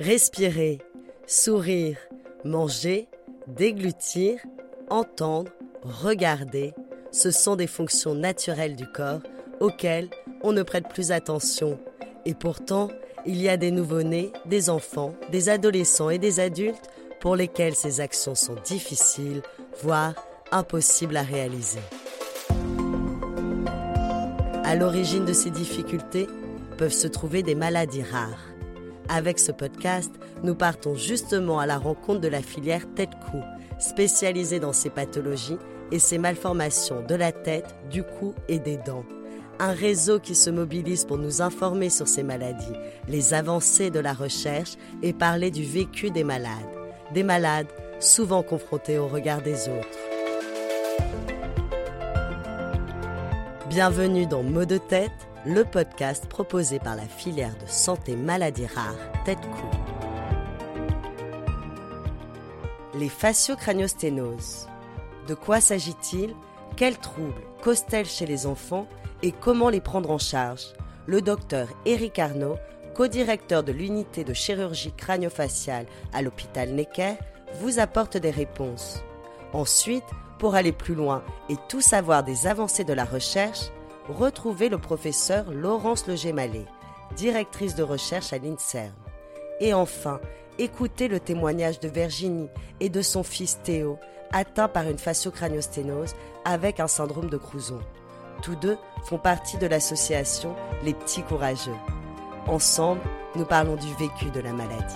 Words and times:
Respirer, 0.00 0.78
sourire, 1.26 1.98
manger, 2.44 3.08
déglutir, 3.46 4.38
entendre, 4.90 5.50
regarder, 5.82 6.74
ce 7.10 7.30
sont 7.30 7.56
des 7.56 7.66
fonctions 7.66 8.14
naturelles 8.14 8.76
du 8.76 8.86
corps 8.86 9.20
auxquelles 9.60 10.08
on 10.42 10.52
ne 10.52 10.62
prête 10.62 10.88
plus 10.88 11.10
attention. 11.10 11.78
Et 12.24 12.34
pourtant, 12.34 12.88
il 13.26 13.40
y 13.40 13.48
a 13.48 13.56
des 13.56 13.70
nouveau-nés, 13.70 14.32
des 14.46 14.70
enfants, 14.70 15.14
des 15.30 15.48
adolescents 15.48 16.10
et 16.10 16.18
des 16.18 16.40
adultes 16.40 16.90
pour 17.20 17.36
lesquels 17.36 17.74
ces 17.74 18.00
actions 18.00 18.34
sont 18.34 18.56
difficiles, 18.64 19.42
voire 19.82 20.14
impossibles 20.52 21.16
à 21.16 21.22
réaliser. 21.22 21.80
À 24.64 24.76
l'origine 24.76 25.24
de 25.24 25.32
ces 25.32 25.50
difficultés 25.50 26.26
peuvent 26.76 26.92
se 26.92 27.08
trouver 27.08 27.42
des 27.42 27.54
maladies 27.54 28.02
rares. 28.02 28.57
Avec 29.08 29.38
ce 29.38 29.52
podcast, 29.52 30.12
nous 30.42 30.54
partons 30.54 30.94
justement 30.94 31.58
à 31.58 31.66
la 31.66 31.78
rencontre 31.78 32.20
de 32.20 32.28
la 32.28 32.42
filière 32.42 32.86
tête-cou, 32.94 33.42
spécialisée 33.78 34.60
dans 34.60 34.74
ces 34.74 34.90
pathologies 34.90 35.56
et 35.90 35.98
ces 35.98 36.18
malformations 36.18 37.02
de 37.02 37.14
la 37.14 37.32
tête, 37.32 37.74
du 37.90 38.02
cou 38.02 38.34
et 38.48 38.58
des 38.58 38.76
dents. 38.76 39.06
Un 39.60 39.72
réseau 39.72 40.20
qui 40.20 40.34
se 40.34 40.50
mobilise 40.50 41.06
pour 41.06 41.16
nous 41.16 41.40
informer 41.40 41.88
sur 41.88 42.06
ces 42.06 42.22
maladies, 42.22 42.76
les 43.08 43.32
avancées 43.32 43.90
de 43.90 43.98
la 43.98 44.12
recherche 44.12 44.74
et 45.02 45.14
parler 45.14 45.50
du 45.50 45.64
vécu 45.64 46.10
des 46.10 46.22
malades. 46.22 46.52
Des 47.14 47.22
malades 47.22 47.68
souvent 48.00 48.42
confrontés 48.42 48.98
au 48.98 49.08
regard 49.08 49.40
des 49.40 49.68
autres. 49.68 49.98
Bienvenue 53.70 54.26
dans 54.26 54.42
Mots 54.42 54.66
de 54.66 54.78
tête, 54.78 55.10
le 55.48 55.64
podcast 55.64 56.26
proposé 56.26 56.78
par 56.78 56.94
la 56.94 57.06
filière 57.06 57.56
de 57.56 57.66
santé 57.66 58.16
maladies 58.16 58.66
rares 58.66 59.22
Tête-Cou. 59.24 59.66
Les 62.98 63.08
fasciocraniosténoses. 63.08 64.68
De 65.26 65.32
quoi 65.32 65.62
s'agit-il? 65.62 66.34
Quels 66.76 66.98
troubles 66.98 67.40
causent-elles 67.62 68.04
chez 68.04 68.26
les 68.26 68.46
enfants 68.46 68.86
et 69.22 69.32
comment 69.32 69.70
les 69.70 69.80
prendre 69.80 70.10
en 70.10 70.18
charge? 70.18 70.74
Le 71.06 71.22
docteur 71.22 71.68
Eric 71.86 72.18
Arnaud, 72.18 72.58
co-directeur 72.94 73.62
de 73.62 73.72
l'unité 73.72 74.24
de 74.24 74.34
chirurgie 74.34 74.92
crânio-faciale 74.92 75.86
à 76.12 76.20
l'hôpital 76.20 76.72
Necker, 76.72 77.14
vous 77.54 77.78
apporte 77.78 78.18
des 78.18 78.30
réponses. 78.30 79.02
Ensuite, 79.54 80.04
pour 80.38 80.56
aller 80.56 80.72
plus 80.72 80.94
loin 80.94 81.22
et 81.48 81.56
tout 81.70 81.80
savoir 81.80 82.22
des 82.22 82.46
avancées 82.46 82.84
de 82.84 82.92
la 82.92 83.06
recherche, 83.06 83.70
retrouvez 84.08 84.68
le 84.68 84.78
professeur 84.78 85.52
Laurence 85.52 86.06
Legemalé, 86.06 86.64
directrice 87.16 87.74
de 87.74 87.82
recherche 87.82 88.32
à 88.32 88.38
l'INSERM. 88.38 88.92
Et 89.60 89.74
enfin, 89.74 90.20
écoutez 90.58 91.08
le 91.08 91.20
témoignage 91.20 91.80
de 91.80 91.88
Virginie 91.88 92.48
et 92.80 92.88
de 92.88 93.02
son 93.02 93.22
fils 93.22 93.58
Théo, 93.62 93.98
atteint 94.32 94.68
par 94.68 94.88
une 94.88 94.98
fasciocraniosténose 94.98 96.14
avec 96.44 96.80
un 96.80 96.88
syndrome 96.88 97.30
de 97.30 97.36
Crouzon. 97.36 97.80
Tous 98.42 98.56
deux 98.56 98.78
font 99.04 99.18
partie 99.18 99.58
de 99.58 99.66
l'association 99.66 100.54
Les 100.84 100.94
Petits 100.94 101.22
Courageux. 101.22 101.76
Ensemble, 102.46 103.00
nous 103.34 103.44
parlons 103.44 103.76
du 103.76 103.92
vécu 103.94 104.30
de 104.30 104.40
la 104.40 104.52
maladie. 104.52 104.94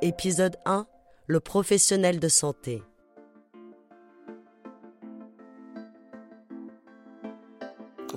Épisode 0.00 0.56
1 0.64 0.86
Le 1.26 1.40
professionnel 1.40 2.20
de 2.20 2.28
santé. 2.28 2.82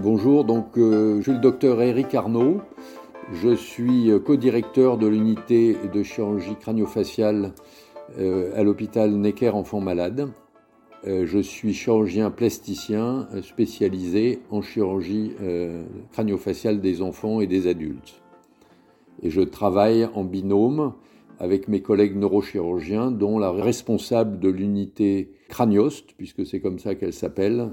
Bonjour, 0.02 0.46
donc 0.46 0.80
euh, 0.80 1.18
je 1.18 1.22
suis 1.22 1.32
le 1.34 1.38
docteur 1.38 1.80
Eric 1.80 2.16
Arnaud. 2.16 2.62
Je 3.34 3.54
suis 3.54 4.10
co-directeur 4.26 4.98
de 4.98 5.06
l'unité 5.06 5.78
de 5.94 6.02
chirurgie 6.02 6.56
crânio-faciale 6.60 7.54
euh, 8.18 8.52
à 8.60 8.64
l'hôpital 8.64 9.12
Necker 9.12 9.52
Enfants 9.52 9.80
Malades. 9.80 10.30
Euh, 11.06 11.28
je 11.28 11.38
suis 11.38 11.76
chirurgien 11.76 12.32
plasticien 12.32 13.28
spécialisé 13.44 14.40
en 14.50 14.64
chirurgie 14.64 15.34
crânio-faciale 16.14 16.82
des 16.82 17.04
enfants 17.04 17.40
et 17.40 17.46
des 17.46 17.68
adultes. 17.68 18.24
Et 19.22 19.30
je 19.30 19.42
travaille 19.42 20.10
en 20.16 20.24
binôme 20.24 20.94
avec 21.38 21.68
mes 21.68 21.84
collègues 21.84 22.18
neurochirurgiens, 22.18 23.12
dont 23.12 23.38
la 23.38 23.52
responsable 23.52 24.40
de 24.40 24.50
l'unité 24.50 25.32
Craniost, 25.48 26.14
puisque 26.18 26.44
c'est 26.44 26.60
comme 26.60 26.80
ça 26.80 26.96
qu'elle 26.96 27.14
s'appelle, 27.14 27.60
euh, 27.60 27.68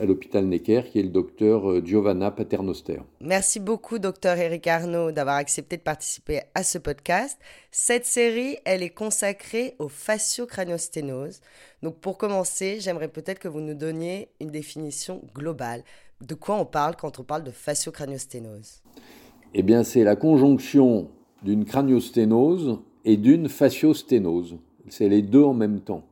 à 0.00 0.04
l'hôpital 0.04 0.46
Necker, 0.46 0.82
qui 0.90 0.98
est 1.00 1.02
le 1.02 1.08
docteur 1.08 1.70
euh, 1.70 1.82
Giovanna 1.84 2.30
Paternoster. 2.30 3.00
Merci 3.20 3.60
beaucoup, 3.60 3.98
docteur 3.98 4.38
Eric 4.38 4.66
Arnaud, 4.66 5.12
d'avoir 5.12 5.36
accepté 5.36 5.76
de 5.76 5.82
participer 5.82 6.40
à 6.54 6.62
ce 6.62 6.78
podcast. 6.78 7.38
Cette 7.70 8.06
série, 8.06 8.56
elle 8.64 8.82
est 8.82 8.90
consacrée 8.90 9.74
aux 9.78 9.88
fasciocraniosténoses. 9.88 11.40
Donc, 11.82 11.96
pour 11.98 12.18
commencer, 12.18 12.78
j'aimerais 12.80 13.08
peut-être 13.08 13.38
que 13.38 13.48
vous 13.48 13.60
nous 13.60 13.74
donniez 13.74 14.28
une 14.40 14.50
définition 14.50 15.22
globale. 15.34 15.82
De 16.20 16.34
quoi 16.34 16.56
on 16.56 16.64
parle 16.64 16.96
quand 16.96 17.18
on 17.18 17.24
parle 17.24 17.44
de 17.44 17.50
fasciocraniosténose 17.50 18.82
Eh 19.54 19.62
bien, 19.62 19.84
c'est 19.84 20.04
la 20.04 20.16
conjonction 20.16 21.10
d'une 21.42 21.64
craniosténose 21.64 22.78
et 23.04 23.16
d'une 23.16 23.48
fasciosténose. 23.48 24.56
C'est 24.88 25.08
les 25.08 25.22
deux 25.22 25.42
en 25.42 25.54
même 25.54 25.80
temps. 25.80 26.04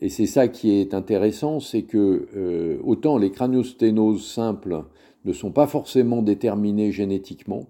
Et 0.00 0.08
c'est 0.08 0.26
ça 0.26 0.48
qui 0.48 0.72
est 0.72 0.94
intéressant, 0.94 1.60
c'est 1.60 1.82
que 1.82 2.28
euh, 2.36 2.78
autant 2.84 3.18
les 3.18 3.30
craniosténoses 3.30 4.26
simples 4.26 4.84
ne 5.24 5.32
sont 5.32 5.50
pas 5.50 5.66
forcément 5.66 6.22
déterminées 6.22 6.92
génétiquement, 6.92 7.66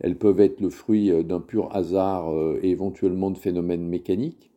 elles 0.00 0.16
peuvent 0.16 0.40
être 0.40 0.60
le 0.60 0.68
fruit 0.68 1.10
euh, 1.10 1.22
d'un 1.22 1.40
pur 1.40 1.74
hasard 1.74 2.32
euh, 2.32 2.60
et 2.62 2.70
éventuellement 2.70 3.30
de 3.30 3.38
phénomènes 3.38 3.86
mécaniques. 3.86 4.50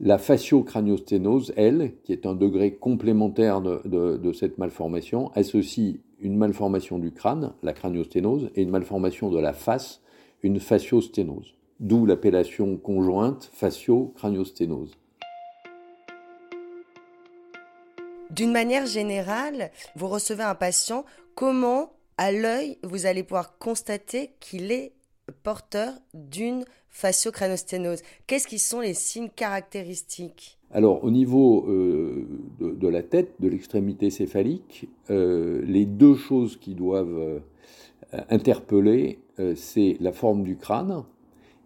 La 0.00 0.18
fasciocraniosténose, 0.18 1.52
elle, 1.56 1.92
qui 2.04 2.12
est 2.12 2.26
un 2.26 2.34
degré 2.34 2.74
complémentaire 2.74 3.62
de, 3.62 4.16
de 4.16 4.32
cette 4.32 4.58
malformation, 4.58 5.30
associe 5.34 5.96
une 6.20 6.36
malformation 6.36 6.98
du 6.98 7.12
crâne, 7.12 7.54
la 7.62 7.72
craniosténose, 7.72 8.50
et 8.54 8.62
une 8.62 8.70
malformation 8.70 9.30
de 9.30 9.38
la 9.38 9.54
face, 9.54 10.02
une 10.42 10.60
fasciosténose 10.60 11.56
d'où 11.80 12.06
l'appellation 12.06 12.76
conjointe 12.76 13.50
fascio-craniosténose. 13.52 14.96
D'une 18.30 18.52
manière 18.52 18.86
générale, 18.86 19.70
vous 19.94 20.08
recevez 20.08 20.42
un 20.42 20.54
patient, 20.54 21.04
comment 21.34 21.92
à 22.18 22.32
l'œil 22.32 22.78
vous 22.82 23.06
allez 23.06 23.22
pouvoir 23.22 23.58
constater 23.58 24.32
qu'il 24.40 24.72
est 24.72 24.92
porteur 25.42 25.92
d'une 26.14 26.64
fasciocraniosténose 26.88 28.02
Qu'est-ce 28.26 28.48
qui 28.48 28.58
sont 28.58 28.80
les 28.80 28.94
signes 28.94 29.28
caractéristiques? 29.28 30.58
Alors 30.72 31.04
au 31.04 31.10
niveau 31.10 31.66
euh, 31.68 32.26
de, 32.58 32.88
la 32.88 33.02
tête, 33.02 33.34
de 33.38 33.48
l'extrémité 33.48 34.10
céphalique, 34.10 34.88
euh, 35.10 35.62
les 35.64 35.84
deux 35.84 36.16
choses 36.16 36.56
qui 36.56 36.74
doivent 36.74 37.18
euh, 37.18 37.38
interpeller, 38.28 39.20
c'est 39.54 39.96
la 40.00 40.12
forme 40.12 40.42
du 40.42 40.56
crâne, 40.56 41.04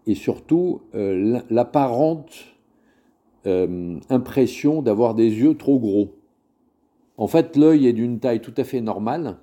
et 0.05 0.15
surtout 0.15 0.81
l'apparente 0.93 2.31
impression 3.45 4.81
d'avoir 4.81 5.15
des 5.15 5.29
yeux 5.29 5.55
trop 5.55 5.79
gros. 5.79 6.09
En 7.17 7.27
fait, 7.27 7.55
l'œil 7.55 7.87
est 7.87 7.93
d'une 7.93 8.19
taille 8.19 8.41
tout 8.41 8.53
à 8.57 8.63
fait 8.63 8.81
normale, 8.81 9.37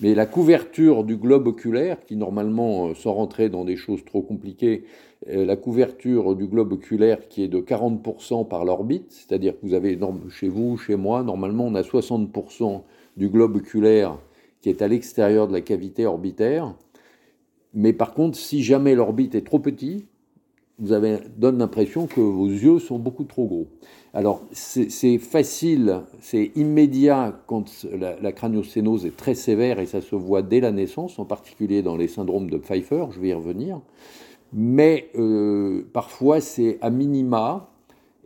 mais 0.00 0.14
la 0.14 0.26
couverture 0.26 1.04
du 1.04 1.16
globe 1.16 1.46
oculaire, 1.46 2.04
qui 2.04 2.16
normalement, 2.16 2.88
euh, 2.88 2.94
sans 2.94 3.12
rentrer 3.14 3.48
dans 3.48 3.64
des 3.64 3.76
choses 3.76 4.04
trop 4.04 4.22
compliquées, 4.22 4.84
la 5.26 5.56
couverture 5.56 6.36
du 6.36 6.46
globe 6.46 6.74
oculaire 6.74 7.28
qui 7.28 7.42
est 7.42 7.48
de 7.48 7.58
40% 7.58 8.46
par 8.46 8.66
l'orbite, 8.66 9.10
c'est-à-dire 9.10 9.54
que 9.54 9.66
vous 9.66 9.72
avez 9.72 9.98
chez 10.28 10.48
vous, 10.48 10.76
chez 10.76 10.96
moi, 10.96 11.22
normalement 11.22 11.64
on 11.64 11.74
a 11.74 11.80
60% 11.80 12.82
du 13.16 13.30
globe 13.30 13.56
oculaire 13.56 14.18
qui 14.60 14.68
est 14.68 14.82
à 14.82 14.88
l'extérieur 14.88 15.48
de 15.48 15.54
la 15.54 15.62
cavité 15.62 16.04
orbitaire, 16.04 16.74
mais 17.74 17.92
par 17.92 18.14
contre, 18.14 18.38
si 18.38 18.62
jamais 18.62 18.94
l'orbite 18.94 19.34
est 19.34 19.44
trop 19.44 19.58
petit, 19.58 20.06
vous 20.78 20.92
avez, 20.92 21.18
donne 21.36 21.58
l'impression 21.58 22.06
que 22.06 22.20
vos 22.20 22.48
yeux 22.48 22.78
sont 22.78 22.98
beaucoup 22.98 23.24
trop 23.24 23.46
gros. 23.46 23.68
Alors, 24.12 24.42
c'est 24.52 25.18
facile, 25.18 26.00
c'est 26.20 26.52
immédiat 26.56 27.40
quand 27.46 27.86
la, 27.92 28.18
la 28.20 28.30
est 28.30 29.16
très 29.16 29.34
sévère 29.34 29.80
et 29.80 29.86
ça 29.86 30.00
se 30.00 30.14
voit 30.14 30.42
dès 30.42 30.60
la 30.60 30.72
naissance, 30.72 31.18
en 31.18 31.24
particulier 31.24 31.82
dans 31.82 31.96
les 31.96 32.08
syndromes 32.08 32.50
de 32.50 32.58
Pfeiffer, 32.58 33.06
je 33.10 33.20
vais 33.20 33.28
y 33.28 33.34
revenir. 33.34 33.80
Mais 34.52 35.10
euh, 35.16 35.84
parfois, 35.92 36.40
c'est 36.40 36.78
à 36.80 36.90
minima 36.90 37.70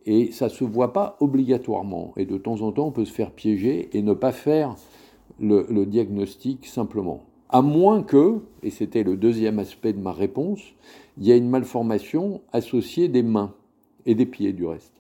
et 0.05 0.31
ça 0.33 0.47
ne 0.47 0.51
se 0.51 0.65
voit 0.65 0.93
pas 0.93 1.17
obligatoirement. 1.21 2.13
Et 2.17 2.27
de 2.27 2.37
temps 2.37 2.61
en 2.61 2.73
temps, 2.73 2.89
on 2.89 2.93
peut 2.93 3.07
se 3.07 3.13
faire 3.13 3.31
piéger 3.31 3.89
et 3.93 4.03
ne 4.03 4.13
pas 4.13 4.33
faire 4.33 4.75
le 5.41 5.85
diagnostic 5.85 6.67
simplement. 6.67 7.23
À 7.51 7.63
moins 7.63 8.03
que, 8.03 8.41
et 8.63 8.71
c'était 8.71 9.03
le 9.03 9.17
deuxième 9.17 9.59
aspect 9.59 9.93
de 9.93 10.01
ma 10.01 10.13
réponse, 10.13 10.61
il 11.17 11.27
y 11.27 11.33
a 11.33 11.37
une 11.37 11.49
malformation 11.49 12.43
associée 12.53 13.09
des 13.09 13.23
mains 13.23 13.55
et 14.05 14.15
des 14.15 14.27
pieds 14.27 14.53
du 14.53 14.67
reste. 14.67 14.93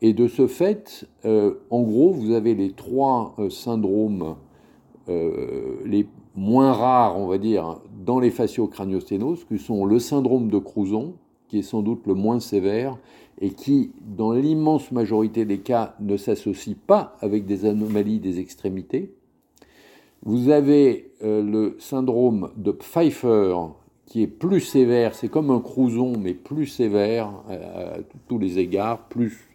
Et 0.00 0.12
de 0.12 0.28
ce 0.28 0.46
fait, 0.46 1.06
euh, 1.24 1.54
en 1.70 1.82
gros, 1.82 2.12
vous 2.12 2.32
avez 2.32 2.54
les 2.54 2.72
trois 2.72 3.34
euh, 3.38 3.50
syndromes 3.50 4.36
euh, 5.08 5.76
les 5.84 6.08
moins 6.34 6.72
rares, 6.72 7.18
on 7.18 7.28
va 7.28 7.38
dire, 7.38 7.80
dans 8.04 8.18
les 8.18 8.30
fasciocraniosténoses, 8.30 9.44
qui 9.44 9.58
sont 9.58 9.84
le 9.84 9.98
syndrome 9.98 10.50
de 10.50 10.58
Crouzon, 10.58 11.14
qui 11.48 11.58
est 11.58 11.62
sans 11.62 11.82
doute 11.82 12.06
le 12.06 12.14
moins 12.14 12.40
sévère, 12.40 12.98
et 13.40 13.50
qui, 13.50 13.92
dans 14.00 14.32
l'immense 14.32 14.90
majorité 14.92 15.44
des 15.44 15.58
cas, 15.58 15.94
ne 16.00 16.16
s'associe 16.16 16.76
pas 16.86 17.16
avec 17.20 17.46
des 17.46 17.64
anomalies 17.64 18.18
des 18.18 18.40
extrémités. 18.40 19.14
Vous 20.26 20.48
avez 20.48 21.12
euh, 21.22 21.40
le 21.40 21.76
syndrome 21.78 22.50
de 22.56 22.72
Pfeiffer, 22.72 23.54
qui 24.06 24.24
est 24.24 24.26
plus 24.26 24.60
sévère, 24.60 25.14
c'est 25.14 25.28
comme 25.28 25.52
un 25.52 25.60
crouzon, 25.60 26.14
mais 26.18 26.34
plus 26.34 26.66
sévère 26.66 27.28
à, 27.48 27.98
tous 28.26 28.36
les 28.36 28.58
égards, 28.58 29.06
plus 29.06 29.48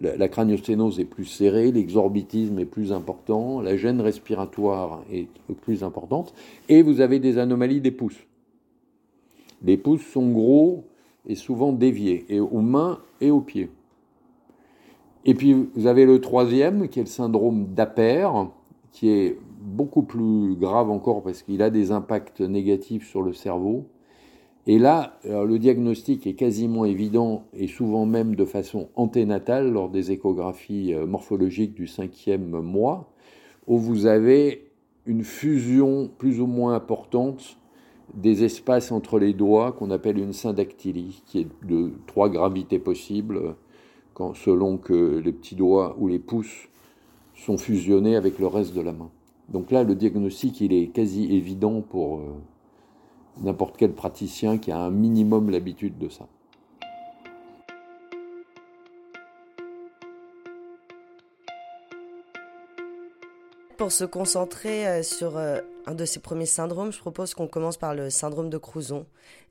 la, 0.00 0.28
craniosténose 0.28 1.00
est 1.00 1.06
plus 1.06 1.24
serrée, 1.24 1.72
l'exorbitisme 1.72 2.56
est 2.60 2.66
plus 2.66 2.92
important, 2.92 3.60
la 3.60 3.76
gêne 3.76 4.00
respiratoire 4.00 5.02
est 5.12 5.26
plus 5.60 5.82
importante, 5.82 6.34
et 6.68 6.82
vous 6.82 7.00
avez 7.00 7.18
des 7.18 7.38
anomalies 7.38 7.80
des 7.80 7.90
pouces. 7.90 8.24
Les 9.64 9.76
pouces 9.76 10.06
sont 10.06 10.30
gros 10.30 10.84
et 11.26 11.34
souvent 11.34 11.72
déviés, 11.72 12.26
et 12.28 12.38
aux 12.38 12.60
mains 12.60 13.00
et 13.20 13.32
aux 13.32 13.40
pieds. 13.40 13.70
Et 15.24 15.34
puis 15.34 15.52
vous 15.74 15.88
avez 15.88 16.06
le 16.06 16.20
troisième, 16.20 16.86
qui 16.86 17.00
est 17.00 17.04
le 17.04 17.08
syndrome 17.08 17.74
d'Aper, 17.74 18.52
qui 18.92 19.08
est 19.08 19.36
beaucoup 19.62 20.02
plus 20.02 20.56
grave 20.56 20.90
encore 20.90 21.22
parce 21.22 21.42
qu'il 21.42 21.62
a 21.62 21.70
des 21.70 21.92
impacts 21.92 22.40
négatifs 22.40 23.08
sur 23.08 23.22
le 23.22 23.32
cerveau. 23.32 23.86
Et 24.66 24.78
là, 24.78 25.18
le 25.24 25.58
diagnostic 25.58 26.26
est 26.26 26.34
quasiment 26.34 26.84
évident 26.84 27.44
et 27.52 27.66
souvent 27.66 28.06
même 28.06 28.36
de 28.36 28.44
façon 28.44 28.90
anténatale 28.94 29.72
lors 29.72 29.88
des 29.88 30.12
échographies 30.12 30.94
euh, 30.94 31.04
morphologiques 31.04 31.74
du 31.74 31.88
cinquième 31.88 32.60
mois, 32.60 33.12
où 33.66 33.76
vous 33.78 34.06
avez 34.06 34.70
une 35.04 35.24
fusion 35.24 36.08
plus 36.16 36.40
ou 36.40 36.46
moins 36.46 36.74
importante 36.74 37.58
des 38.14 38.44
espaces 38.44 38.92
entre 38.92 39.18
les 39.18 39.32
doigts 39.32 39.72
qu'on 39.72 39.90
appelle 39.90 40.18
une 40.18 40.32
syndactylie, 40.32 41.22
qui 41.26 41.40
est 41.40 41.48
de 41.66 41.90
trois 42.06 42.28
gravités 42.28 42.78
possibles 42.78 43.56
selon 44.34 44.76
que 44.76 45.18
les 45.18 45.32
petits 45.32 45.56
doigts 45.56 45.96
ou 45.98 46.06
les 46.06 46.18
pouces 46.18 46.68
sont 47.34 47.58
fusionnés 47.58 48.16
avec 48.16 48.38
le 48.38 48.46
reste 48.46 48.74
de 48.74 48.80
la 48.80 48.92
main. 48.92 49.10
Donc 49.52 49.70
là, 49.70 49.84
le 49.84 49.94
diagnostic, 49.94 50.60
il 50.62 50.72
est 50.72 50.88
quasi 50.88 51.34
évident 51.34 51.82
pour... 51.82 52.18
Euh, 52.18 52.34
n'importe 53.40 53.76
quel 53.76 53.92
praticien 53.92 54.58
qui 54.58 54.70
a 54.70 54.78
un 54.78 54.90
minimum 54.90 55.50
l'habitude 55.50 55.98
de 55.98 56.08
ça. 56.08 56.26
Pour 63.78 63.90
se 63.90 64.04
concentrer 64.04 64.86
euh, 64.86 65.02
sur 65.02 65.36
euh, 65.36 65.60
un 65.86 65.94
de 65.94 66.04
ces 66.04 66.20
premiers 66.20 66.46
syndromes, 66.46 66.92
je 66.92 67.00
propose 67.00 67.34
qu'on 67.34 67.48
commence 67.48 67.76
par 67.76 67.94
le 67.94 68.10
syndrome 68.10 68.48
de 68.48 68.58
Crouzon. 68.58 69.06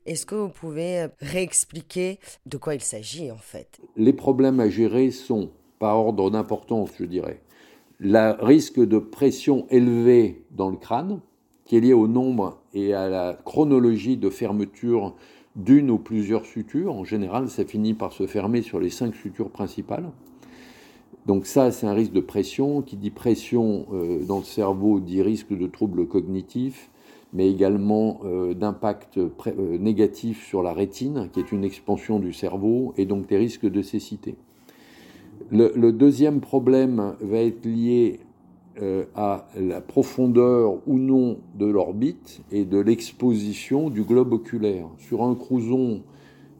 Est-ce 0.06 0.24
que 0.24 0.34
vous 0.34 0.48
pouvez 0.48 1.06
réexpliquer 1.20 2.18
de 2.46 2.56
quoi 2.56 2.74
il 2.74 2.80
s'agit 2.80 3.30
en 3.30 3.36
fait? 3.36 3.80
Les 3.96 4.12
problèmes 4.12 4.58
à 4.58 4.70
gérer 4.70 5.10
sont, 5.10 5.50
par 5.78 5.98
ordre 5.98 6.30
d'importance, 6.30 6.90
je 6.98 7.04
dirais, 7.04 7.42
le 8.04 8.44
risque 8.44 8.80
de 8.80 8.98
pression 8.98 9.66
élevée 9.70 10.44
dans 10.50 10.70
le 10.70 10.76
crâne, 10.76 11.20
qui 11.64 11.76
est 11.76 11.80
lié 11.80 11.92
au 11.92 12.08
nombre 12.08 12.58
et 12.74 12.94
à 12.94 13.08
la 13.08 13.38
chronologie 13.44 14.16
de 14.16 14.28
fermeture 14.28 15.14
d'une 15.54 15.88
ou 15.88 15.98
plusieurs 15.98 16.44
sutures. 16.44 16.94
En 16.96 17.04
général, 17.04 17.48
ça 17.48 17.64
finit 17.64 17.94
par 17.94 18.12
se 18.12 18.26
fermer 18.26 18.62
sur 18.62 18.80
les 18.80 18.90
cinq 18.90 19.14
sutures 19.14 19.50
principales. 19.50 20.10
Donc 21.26 21.46
ça, 21.46 21.70
c'est 21.70 21.86
un 21.86 21.94
risque 21.94 22.12
de 22.12 22.20
pression. 22.20 22.82
Qui 22.82 22.96
dit 22.96 23.10
pression 23.10 23.86
euh, 23.92 24.24
dans 24.24 24.38
le 24.38 24.44
cerveau 24.44 24.98
dit 24.98 25.22
risque 25.22 25.56
de 25.56 25.68
troubles 25.68 26.08
cognitifs, 26.08 26.90
mais 27.32 27.48
également 27.48 28.20
euh, 28.24 28.52
d'impact 28.52 29.18
euh, 29.18 29.78
négatif 29.78 30.44
sur 30.44 30.64
la 30.64 30.72
rétine, 30.72 31.28
qui 31.32 31.38
est 31.38 31.52
une 31.52 31.62
expansion 31.62 32.18
du 32.18 32.32
cerveau, 32.32 32.94
et 32.96 33.06
donc 33.06 33.28
des 33.28 33.36
risques 33.36 33.70
de 33.70 33.82
cécité. 33.82 34.34
Le 35.50 35.90
deuxième 35.90 36.40
problème 36.40 37.14
va 37.20 37.38
être 37.38 37.66
lié 37.66 38.20
euh, 38.80 39.04
à 39.14 39.46
la 39.54 39.82
profondeur 39.82 40.78
ou 40.86 40.96
non 40.96 41.36
de 41.58 41.66
l'orbite 41.66 42.40
et 42.50 42.64
de 42.64 42.78
l'exposition 42.78 43.90
du 43.90 44.02
globe 44.02 44.32
oculaire. 44.32 44.86
Sur 44.96 45.22
un 45.24 45.34
crouson 45.34 46.00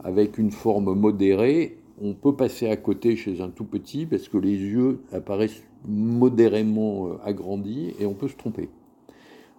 avec 0.05 0.37
une 0.37 0.50
forme 0.50 0.93
modérée, 0.93 1.79
on 2.02 2.12
peut 2.12 2.37
passer 2.37 2.69
à 2.69 2.76
côté 2.76 3.17
chez 3.17 3.40
un 3.40 3.49
tout 3.49 3.64
petit 3.64 4.05
parce 4.05 4.29
que 4.29 4.37
les 4.37 4.58
yeux 4.58 5.00
apparaissent 5.11 5.62
modérément 5.88 7.06
euh, 7.06 7.12
agrandis 7.25 7.94
et 7.99 8.05
on 8.05 8.12
peut 8.12 8.28
se 8.28 8.37
tromper. 8.37 8.69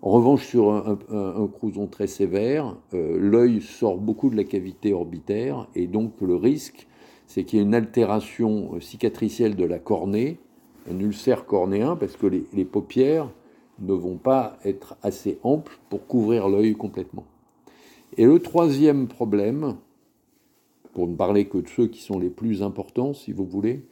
En 0.04 0.12
revanche, 0.12 0.46
sur 0.46 0.72
un, 0.72 1.00
un, 1.10 1.48
crouson 1.48 1.88
très 1.88 2.06
sévère, 2.06 2.76
euh, 2.94 3.18
l'œil 3.20 3.62
sort 3.62 3.98
beaucoup 3.98 4.30
de 4.30 4.36
la 4.36 4.44
cavité 4.44 4.94
orbitaire 4.94 5.68
et 5.74 5.88
donc 5.88 6.12
le 6.22 6.36
risque, 6.36 6.88
c'est 7.28 7.44
qu'il 7.44 7.60
y 7.60 7.62
ait 7.62 7.66
une 7.66 7.76
altération 7.76 8.80
cicatricielle 8.80 9.56
de 9.56 9.66
la 9.66 9.80
cornée 9.80 10.38
un 10.90 11.00
ulcère 11.00 11.46
cornéen 11.46 11.96
parce 11.96 12.16
que 12.16 12.28
les, 12.28 12.66
paupières 12.66 13.30
ne 13.80 13.94
vont 13.94 14.18
pas 14.18 14.58
être 14.64 14.96
assez 15.02 15.40
amples 15.44 15.78
pour 15.90 16.08
couvrir 16.08 16.48
l'œil 16.48 16.76
complètement. 16.76 17.26
Et 18.18 18.26
le 18.26 18.40
troisième 18.40 19.08
problème, 19.08 19.78
pour 20.94 21.08
ne 21.08 21.16
parler 21.16 21.46
que 21.46 21.58
de 21.58 21.68
ceux 21.68 21.88
qui 21.88 22.02
sont 22.02 22.20
les 22.20 22.30
plus 22.30 22.62
importants, 22.62 23.14
si 23.14 23.32
vous 23.32 23.46
voulez, 23.46 23.86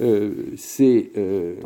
euh, 0.00 0.52
c'est 0.56 1.10
euh, 1.16 1.56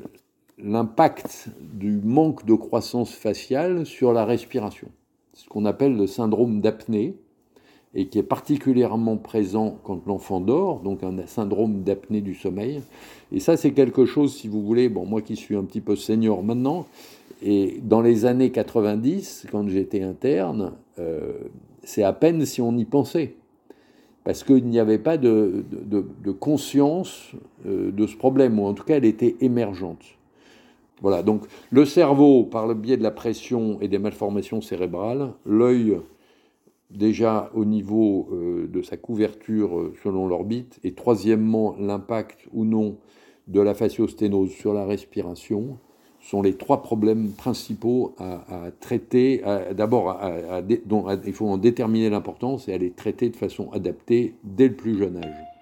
l'impact 0.59 1.49
du 1.61 1.93
manque 1.93 2.45
de 2.45 2.55
croissance 2.55 3.13
faciale 3.15 3.87
sur 3.87 4.13
la 4.13 4.25
respiration. 4.25 4.89
Ce 5.35 5.49
qu'on 5.49 5.65
appelle 5.65 5.97
le 5.97 6.09
syndrome 6.09 6.61
d'apnée, 6.61 7.15
et 7.95 8.07
qui 8.07 8.19
est 8.19 8.23
particulièrement 8.25 9.17
présent 9.17 9.79
quand 9.83 10.07
l'enfant 10.07 10.41
dort, 10.41 10.81
donc 10.81 11.03
un 11.03 11.27
syndrome 11.27 11.83
d'apnée 11.83 12.21
du 12.21 12.35
sommeil. 12.35 12.83
Et 13.33 13.41
ça, 13.41 13.57
c'est 13.57 13.73
quelque 13.73 14.05
chose, 14.05 14.35
si 14.35 14.49
vous 14.49 14.63
voulez, 14.63 14.89
bon, 14.89 15.07
moi 15.07 15.23
qui 15.23 15.37
suis 15.37 15.57
un 15.57 15.65
petit 15.65 15.81
peu 15.81 15.97
senior 15.97 16.43
maintenant, 16.43 16.87
et 17.43 17.81
dans 17.83 18.01
les 18.01 18.25
années 18.25 18.51
90, 18.51 19.47
quand 19.51 19.69
j'étais 19.69 20.03
interne, 20.03 20.73
euh, 20.99 21.33
c'est 21.83 22.03
à 22.03 22.13
peine 22.13 22.45
si 22.45 22.61
on 22.61 22.77
y 22.77 22.85
pensait. 22.85 23.35
Parce 24.25 24.45
qu'il 24.45 24.67
n'y 24.67 24.79
avait 24.79 24.99
pas 24.99 25.17
de, 25.17 25.65
conscience 26.39 27.33
euh, 27.67 27.91
de 27.91 28.07
ce 28.07 28.17
problème, 28.17 28.59
ou 28.59 28.67
en 28.67 28.75
tout 28.75 28.85
cas, 28.85 28.97
elle 28.97 29.05
était 29.05 29.37
émergente. 29.41 30.03
Voilà, 31.01 31.23
donc 31.23 31.43
le 31.71 31.85
cerveau, 31.85 32.43
par 32.43 32.67
le 32.67 32.75
biais 32.75 32.97
de 32.97 33.05
la 33.05 33.13
pression 33.13 33.79
et 33.81 33.89
des 33.89 33.99
malformations 33.99 34.61
cérébrales, 34.61 35.33
l'œil 35.47 35.99
déjà 36.91 37.51
au 37.55 37.65
niveau 37.65 38.29
euh, 38.33 38.67
de 38.67 38.83
sa 38.83 38.97
couverture 38.97 39.79
euh, 39.79 39.95
selon 40.03 40.27
l'orbite, 40.27 40.79
et 40.85 40.93
troisièmement 40.93 41.77
l'impact 41.79 42.49
ou 42.53 42.65
non 42.65 42.97
de 43.47 43.61
la 43.61 43.75
fasciosténose 43.75 44.51
sur 44.51 44.75
la 44.75 44.85
respiration, 44.85 45.79
sont 46.21 46.43
les 46.43 46.55
trois 46.55 46.83
problèmes 46.83 47.31
principaux 47.31 48.15
à, 48.19 48.71
traiter. 48.81 49.41
D'abord, 49.75 50.21
il 50.69 51.33
faut 51.33 51.47
en 51.47 51.57
déterminer 51.57 52.11
l'importance 52.11 52.69
et 52.69 52.75
à 52.75 52.79
les 52.79 52.91
traiter 52.91 53.31
de 53.31 53.37
façon 53.37 53.71
adaptée 53.71 54.35
dès 54.43 54.69
le 54.69 54.75
plus 54.75 54.99
jeune 54.99 55.17
âge. 55.17 55.58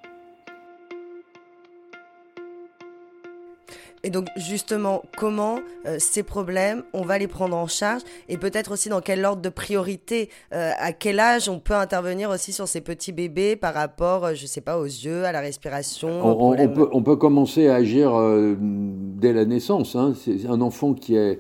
Et 4.07 4.11
donc 4.11 4.29
justement, 4.37 5.03
comment 5.19 5.59
euh, 5.85 5.97
ces 5.99 6.23
problèmes, 6.23 6.85
on 6.93 7.03
va 7.03 7.19
les 7.19 7.27
prendre 7.27 7.57
en 7.57 7.67
charge 7.67 8.03
et 8.29 8.37
peut-être 8.37 8.71
aussi 8.71 8.89
dans 8.89 9.01
quel 9.01 9.25
ordre 9.25 9.43
de 9.43 9.49
priorité, 9.49 10.31
euh, 10.55 10.71
à 10.79 10.93
quel 10.93 11.19
âge 11.19 11.49
on 11.49 11.59
peut 11.59 11.75
intervenir 11.75 12.31
aussi 12.31 12.53
sur 12.53 12.69
ces 12.69 12.81
petits 12.81 13.11
bébés 13.11 13.57
par 13.57 13.75
rapport, 13.75 14.25
euh, 14.25 14.35
je 14.35 14.43
ne 14.43 14.47
sais 14.47 14.61
pas, 14.61 14.79
aux 14.79 14.85
yeux, 14.85 15.25
à 15.25 15.33
la 15.33 15.41
respiration. 15.41 16.21
On, 16.25 17.03
peut, 17.03 17.17
commencer 17.17 17.67
à 17.67 17.75
agir 17.75 18.13
dès 18.61 19.33
la 19.33 19.45
naissance. 19.45 19.97
Hein. 19.97 20.13
C'est 20.15 20.47
un 20.47 20.61
enfant 20.61 20.95
qui 20.95 21.19
a 21.19 21.35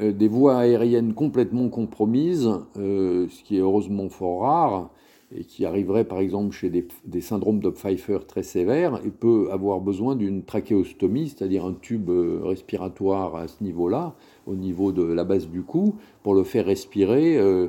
des 0.00 0.28
voies 0.28 0.56
aériennes 0.56 1.12
complètement 1.12 1.68
compromises, 1.68 2.48
ce 2.76 3.42
qui 3.44 3.58
est 3.58 3.60
heureusement 3.60 4.08
fort 4.08 4.40
rare 4.40 4.90
et 5.36 5.44
qui 5.44 5.64
arriverait 5.64 6.04
par 6.04 6.18
exemple 6.18 6.52
chez 6.52 6.70
des, 6.70 7.20
syndromes 7.20 7.60
de 7.60 7.70
Pfeiffer 7.70 8.18
très 8.26 8.42
sévères, 8.42 9.00
et 9.04 9.10
peut 9.10 9.48
avoir 9.52 9.80
besoin 9.80 10.16
d'une 10.16 10.42
trachéostomie, 10.42 11.28
c'est-à-dire 11.28 11.64
un 11.64 11.74
tube 11.74 12.10
euh, 12.10 12.40
respiratoire 12.42 13.36
à 13.36 13.46
ce 13.46 13.62
niveau-là, 13.62 14.14
au 14.46 14.54
niveau 14.54 14.92
de 14.92 15.02
la 15.02 15.24
base 15.24 15.48
du 15.48 15.62
cou, 15.62 15.94
pour 16.22 16.34
le 16.34 16.42
faire 16.42 16.66
respirer 16.66 17.38
euh, 17.38 17.68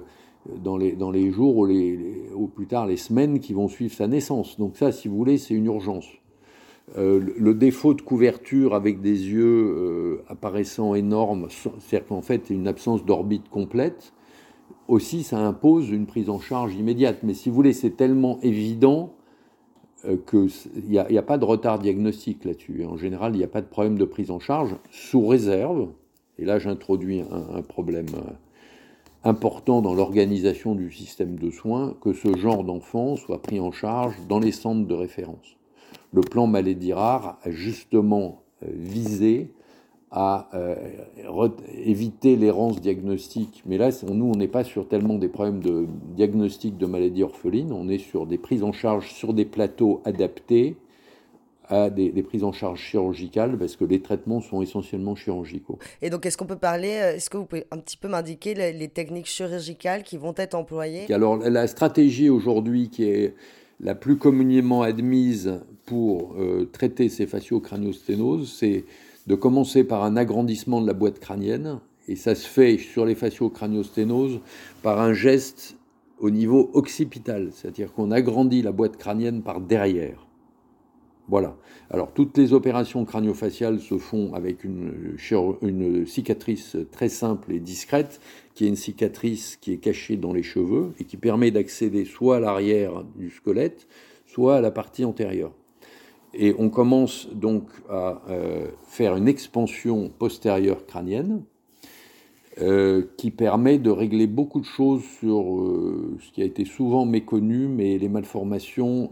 dans, 0.63 0.77
les, 0.77 1.31
jours 1.31 1.57
ou, 2.35 2.47
plus 2.47 2.65
tard 2.65 2.87
les 2.87 2.97
semaines 2.97 3.39
qui 3.39 3.53
vont 3.53 3.67
suivre 3.67 3.93
sa 3.93 4.07
naissance. 4.07 4.57
Donc 4.57 4.75
ça, 4.75 4.91
si 4.91 5.07
vous 5.07 5.15
voulez, 5.15 5.37
c'est 5.37 5.53
une 5.53 5.65
urgence. 5.65 6.07
Euh, 6.97 7.23
le 7.37 7.53
défaut 7.53 7.93
de 7.93 8.01
couverture 8.01 8.73
avec 8.73 9.01
des 9.01 9.29
yeux 9.29 10.23
apparaissant 10.27 10.95
énormes, 10.95 11.47
c'est-à-dire 11.49 12.07
qu'en 12.07 12.23
fait, 12.23 12.49
une 12.49 12.67
absence 12.67 13.05
d'orbite 13.05 13.49
complète, 13.49 14.13
aussi, 14.91 15.23
ça 15.23 15.39
impose 15.39 15.89
une 15.89 16.05
prise 16.05 16.29
en 16.29 16.39
charge 16.39 16.75
immédiate. 16.75 17.19
Mais 17.23 17.33
si 17.33 17.49
vous 17.49 17.55
voulez, 17.55 17.71
c'est 17.71 17.91
tellement 17.91 18.39
évident 18.41 19.13
euh, 20.05 20.17
qu'il 20.29 20.49
n'y 20.89 20.97
a, 20.97 21.21
pas 21.21 21.37
de 21.37 21.45
retard 21.45 21.79
diagnostique 21.79 22.43
là-dessus. 22.43 22.85
En 22.85 22.97
général, 22.97 23.33
il 23.33 23.37
n'y 23.37 23.43
a 23.43 23.47
pas 23.47 23.61
de 23.61 23.67
problème 23.67 23.97
de 23.97 24.03
prise 24.05 24.31
en 24.31 24.39
charge, 24.39 24.75
sous 24.91 25.25
réserve, 25.25 25.89
et 26.37 26.45
là 26.45 26.59
j'introduis 26.59 27.21
un, 27.21 27.61
problème 27.61 28.07
important 29.23 29.81
dans 29.81 29.93
l'organisation 29.93 30.75
du 30.75 30.91
système 30.91 31.37
de 31.37 31.51
soins 31.51 31.95
que 32.01 32.13
ce 32.13 32.35
genre 32.35 32.63
d'enfants 32.63 33.15
soit 33.15 33.41
pris 33.41 33.59
en 33.59 33.71
charge 33.71 34.15
dans 34.27 34.39
les 34.39 34.51
centres 34.51 34.87
de 34.87 34.95
référence. 34.95 35.55
Le 36.11 36.21
plan 36.21 36.47
maladie 36.47 36.93
rare 36.93 37.37
a 37.43 37.51
justement 37.51 38.41
euh, 38.63 38.67
visé 38.73 39.53
à 40.11 40.49
euh, 40.53 40.75
éviter 41.73 42.35
l'errance 42.35 42.81
diagnostique. 42.81 43.63
Mais 43.65 43.77
là, 43.77 43.89
nous, 44.11 44.25
on 44.25 44.37
n'est 44.37 44.49
pas 44.49 44.65
sur 44.65 44.87
tellement 44.87 45.15
des 45.15 45.29
problèmes 45.29 45.61
de 45.61 45.87
diagnostic 46.15 46.77
de 46.77 46.85
maladies 46.85 47.23
orphelines, 47.23 47.71
on 47.71 47.87
est 47.87 47.97
sur 47.97 48.25
des 48.25 48.37
prises 48.37 48.63
en 48.63 48.73
charge 48.73 49.13
sur 49.13 49.33
des 49.33 49.45
plateaux 49.45 50.01
adaptés 50.03 50.75
à 51.69 51.89
des, 51.89 52.11
prises 52.23 52.43
en 52.43 52.51
charge 52.51 52.81
chirurgicales 52.81 53.57
parce 53.57 53.77
que 53.77 53.85
les 53.85 54.01
traitements 54.01 54.41
sont 54.41 54.61
essentiellement 54.61 55.15
chirurgicaux. 55.15 55.79
Et 56.01 56.09
donc, 56.09 56.25
est-ce 56.25 56.37
qu'on 56.37 56.45
peut 56.45 56.57
parler, 56.57 56.99
euh, 57.01 57.15
est-ce 57.15 57.29
que 57.29 57.37
vous 57.37 57.45
pouvez 57.45 57.65
un 57.71 57.77
petit 57.77 57.95
peu 57.95 58.09
m'indiquer 58.09 58.53
les, 58.53 58.87
techniques 58.89 59.27
chirurgicales 59.27 60.03
qui 60.03 60.17
vont 60.17 60.33
être 60.35 60.55
employées? 60.55 61.11
Alors, 61.13 61.37
la 61.37 61.67
stratégie 61.67 62.29
aujourd'hui 62.29 62.89
qui 62.89 63.05
est 63.05 63.35
la 63.79 63.95
plus 63.95 64.17
communément 64.17 64.81
admise 64.81 65.61
pour 65.85 66.35
euh, 66.37 66.69
traiter 66.71 67.07
ces 67.07 67.25
fascio-craniosténoses, 67.25 68.51
c'est 68.51 68.83
de 69.27 69.35
commencer 69.35 69.83
par 69.83 70.03
un 70.03 70.17
agrandissement 70.17 70.81
de 70.81 70.87
la 70.87 70.93
boîte 70.93 71.19
crânienne, 71.19 71.79
et 72.07 72.15
ça 72.15 72.35
se 72.35 72.47
fait 72.47 72.77
sur 72.77 73.05
les 73.05 73.15
fascio-craniosténoses 73.15 74.39
par 74.81 74.99
un 74.99 75.13
geste 75.13 75.77
au 76.19 76.29
niveau 76.29 76.69
occipital, 76.73 77.49
c'est-à-dire 77.53 77.93
qu'on 77.93 78.11
agrandit 78.11 78.61
la 78.61 78.71
boîte 78.71 78.97
crânienne 78.97 79.41
par 79.41 79.61
derrière. 79.61 80.27
Voilà. 81.27 81.55
Alors 81.89 82.13
toutes 82.13 82.37
les 82.37 82.53
opérations 82.53 83.05
craniofaciales 83.05 83.79
se 83.79 83.97
font 83.97 84.33
avec 84.33 84.63
une, 84.63 85.15
une, 85.61 86.05
cicatrice 86.05 86.75
très 86.91 87.09
simple 87.09 87.53
et 87.53 87.59
discrète, 87.59 88.19
qui 88.53 88.65
est 88.65 88.67
une 88.67 88.75
cicatrice 88.75 89.55
qui 89.55 89.71
est 89.71 89.77
cachée 89.77 90.17
dans 90.17 90.33
les 90.33 90.43
cheveux 90.43 90.91
et 90.99 91.05
qui 91.05 91.17
permet 91.17 91.51
d'accéder 91.51 92.05
soit 92.05 92.37
à 92.37 92.39
l'arrière 92.39 93.03
du 93.15 93.29
squelette, 93.29 93.87
soit 94.25 94.57
à 94.57 94.61
la 94.61 94.71
partie 94.71 95.05
antérieure. 95.05 95.53
Et 96.33 96.55
on 96.57 96.69
commence 96.69 97.27
donc 97.33 97.63
à 97.89 98.21
euh, 98.29 98.67
faire 98.83 99.15
une 99.17 99.27
expansion 99.27 100.09
postérieure 100.17 100.85
crânienne 100.85 101.43
euh, 102.61 103.03
qui 103.17 103.31
permet 103.31 103.77
de 103.79 103.89
régler 103.89 104.27
beaucoup 104.27 104.61
de 104.61 104.65
choses 104.65 105.03
sur 105.19 105.57
euh, 105.57 106.17
ce 106.21 106.31
qui 106.31 106.41
a 106.41 106.45
été 106.45 106.63
souvent 106.63 107.05
méconnu, 107.05 107.67
mais 107.67 107.97
les 107.97 108.09
malformations 108.09 109.11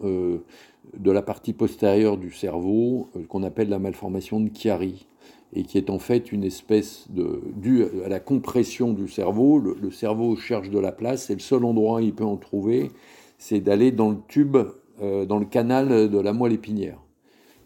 de 0.98 1.12
la 1.12 1.22
partie 1.22 1.54
postérieure 1.54 2.18
du 2.18 2.32
cerveau, 2.32 3.10
qu'on 3.28 3.44
appelle 3.44 3.70
la 3.70 3.80
malformation 3.80 4.40
de 4.40 4.50
Chiari, 4.50 5.06
et 5.54 5.64
qui 5.64 5.78
est 5.78 5.90
en 5.90 6.00
fait 6.00 6.32
une 6.32 6.44
espèce 6.44 7.08
de 7.10 7.42
due 7.56 7.84
à 8.06 8.10
la 8.10 8.20
compression 8.20 8.94
du 8.94 9.08
cerveau. 9.08 9.60
Le, 9.60 9.76
le 9.80 9.92
cerveau 9.92 10.36
cherche 10.36 10.70
de 10.70 10.80
la 10.80 10.92
place, 10.92 11.30
et 11.30 11.34
le 11.34 11.40
seul 11.40 11.66
endroit 11.66 11.98
où 11.98 12.00
il 12.00 12.14
peut 12.14 12.24
en 12.24 12.38
trouver, 12.38 12.92
c'est 13.38 13.60
d'aller 13.60 13.92
dans 13.92 14.10
le 14.10 14.18
tube, 14.28 14.58
dans 15.00 15.40
le 15.40 15.46
canal 15.46 16.10
de 16.10 16.20
la 16.20 16.34
moelle 16.34 16.54
épinière 16.54 17.00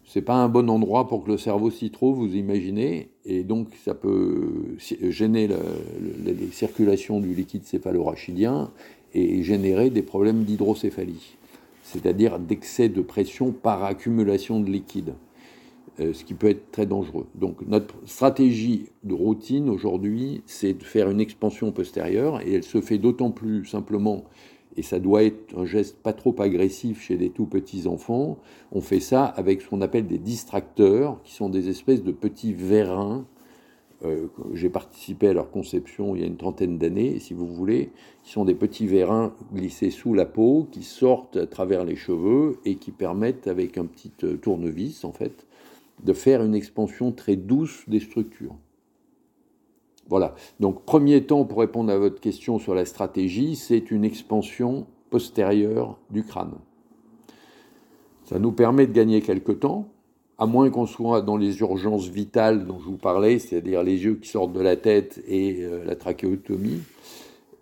c'est 0.06 0.22
pas 0.22 0.34
un 0.34 0.48
bon 0.48 0.68
endroit 0.70 1.08
pour 1.08 1.24
que 1.24 1.30
le 1.30 1.38
cerveau 1.38 1.70
s'y 1.70 1.90
trouve, 1.90 2.16
vous 2.16 2.36
imaginez, 2.36 3.08
et 3.24 3.42
donc 3.42 3.68
ça 3.84 3.94
peut 3.94 4.76
gêner 5.08 5.48
les 6.24 6.50
circulations 6.52 7.20
du 7.20 7.34
liquide 7.34 7.64
céphalorachidien 7.64 8.70
et 9.14 9.42
générer 9.42 9.90
des 9.90 10.02
problèmes 10.02 10.44
d'hydrocéphalie, 10.44 11.36
c'est-à-dire 11.82 12.38
d'excès 12.38 12.88
de 12.88 13.00
pression 13.00 13.52
par 13.52 13.84
accumulation 13.84 14.60
de 14.60 14.70
liquide, 14.70 15.14
euh, 16.00 16.12
ce 16.12 16.24
qui 16.24 16.34
peut 16.34 16.48
être 16.48 16.70
très 16.72 16.86
dangereux. 16.86 17.26
Donc 17.34 17.62
notre 17.66 17.94
stratégie 18.04 18.86
de 19.04 19.14
routine 19.14 19.68
aujourd'hui, 19.70 20.42
c'est 20.46 20.74
de 20.74 20.82
faire 20.82 21.08
une 21.08 21.20
expansion 21.20 21.70
postérieure, 21.72 22.40
et 22.46 22.54
elle 22.54 22.64
se 22.64 22.80
fait 22.80 22.98
d'autant 22.98 23.30
plus 23.30 23.64
simplement 23.64 24.24
et 24.76 24.82
ça 24.82 24.98
doit 24.98 25.22
être 25.22 25.56
un 25.56 25.64
geste 25.64 25.96
pas 25.96 26.12
trop 26.12 26.34
agressif 26.40 27.02
chez 27.02 27.16
des 27.16 27.30
tout 27.30 27.46
petits 27.46 27.86
enfants. 27.86 28.38
On 28.72 28.80
fait 28.80 29.00
ça 29.00 29.24
avec 29.24 29.60
ce 29.60 29.68
qu'on 29.68 29.80
appelle 29.80 30.06
des 30.06 30.18
distracteurs, 30.18 31.20
qui 31.24 31.34
sont 31.34 31.48
des 31.48 31.68
espèces 31.68 32.02
de 32.02 32.12
petits 32.12 32.52
vérins. 32.52 33.26
Euh, 34.04 34.26
j'ai 34.52 34.68
participé 34.68 35.28
à 35.28 35.32
leur 35.32 35.50
conception 35.50 36.14
il 36.14 36.20
y 36.20 36.24
a 36.24 36.26
une 36.26 36.36
trentaine 36.36 36.78
d'années, 36.78 37.18
si 37.20 37.32
vous 37.34 37.46
voulez, 37.46 37.90
qui 38.22 38.32
sont 38.32 38.44
des 38.44 38.54
petits 38.54 38.86
vérins 38.86 39.32
glissés 39.54 39.90
sous 39.90 40.14
la 40.14 40.26
peau, 40.26 40.66
qui 40.70 40.82
sortent 40.82 41.36
à 41.36 41.46
travers 41.46 41.84
les 41.84 41.96
cheveux 41.96 42.58
et 42.64 42.76
qui 42.76 42.90
permettent, 42.90 43.46
avec 43.46 43.78
un 43.78 43.86
petit 43.86 44.12
euh, 44.24 44.36
tournevis, 44.36 45.04
en 45.04 45.12
fait, 45.12 45.46
de 46.02 46.12
faire 46.12 46.42
une 46.42 46.54
expansion 46.54 47.12
très 47.12 47.36
douce 47.36 47.84
des 47.88 48.00
structures. 48.00 48.56
Voilà. 50.08 50.34
Donc, 50.60 50.84
premier 50.84 51.24
temps 51.24 51.44
pour 51.44 51.58
répondre 51.60 51.90
à 51.92 51.98
votre 51.98 52.20
question 52.20 52.58
sur 52.58 52.74
la 52.74 52.84
stratégie, 52.84 53.56
c'est 53.56 53.90
une 53.90 54.04
expansion 54.04 54.86
postérieure 55.10 55.98
du 56.10 56.24
crâne. 56.24 56.54
Ça 58.24 58.38
nous 58.38 58.52
permet 58.52 58.86
de 58.86 58.92
gagner 58.92 59.20
quelques 59.20 59.60
temps, 59.60 59.88
à 60.38 60.46
moins 60.46 60.70
qu'on 60.70 60.86
soit 60.86 61.22
dans 61.22 61.36
les 61.36 61.60
urgences 61.60 62.08
vitales 62.08 62.66
dont 62.66 62.78
je 62.78 62.86
vous 62.86 62.96
parlais, 62.96 63.38
c'est-à-dire 63.38 63.82
les 63.82 64.04
yeux 64.04 64.16
qui 64.16 64.28
sortent 64.28 64.52
de 64.52 64.60
la 64.60 64.76
tête 64.76 65.22
et 65.28 65.62
euh, 65.62 65.84
la 65.84 65.94
trachéotomie. 65.94 66.80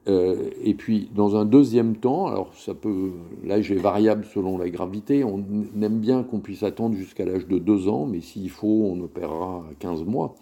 Euh, 0.09 0.51
et 0.65 0.75
puis, 0.75 1.11
dans 1.15 1.37
un 1.37 1.45
deuxième 1.45 1.97
temps, 1.97 2.27
alors 2.27 2.53
ça 2.57 2.75
peut, 2.75 3.11
l'âge 3.45 3.71
est 3.71 3.77
variable 3.77 4.25
selon 4.25 4.59
la 4.59 4.69
gravité, 4.69 5.23
on 5.23 5.45
aime 5.81 6.01
bien 6.01 6.25
qu'on 6.25 6.41
puisse 6.41 6.65
attendre 6.65 6.97
jusqu'à 6.97 7.25
l'âge 7.25 7.47
de 7.47 7.59
2 7.59 7.89
ans, 7.89 8.07
mais 8.07 8.21
s'il 8.21 8.51
faut, 8.51 8.91
on 8.93 9.01
opérera 9.01 9.65
à 9.71 9.75
15 9.79 10.03
mois 10.05 10.35